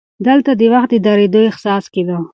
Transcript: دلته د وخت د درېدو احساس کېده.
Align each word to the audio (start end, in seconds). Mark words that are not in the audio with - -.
دلته 0.27 0.51
د 0.59 0.61
وخت 0.73 0.89
د 0.93 0.95
درېدو 1.07 1.39
احساس 1.49 1.83
کېده. 1.93 2.17